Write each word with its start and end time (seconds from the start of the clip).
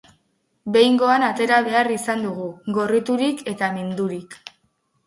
Behingoan 0.77 1.25
atera 1.27 1.59
behar 1.67 1.91
izan 1.99 2.27
dugu, 2.29 2.49
gorriturik 2.79 3.47
eta 3.55 3.73
mindurik. 3.79 4.43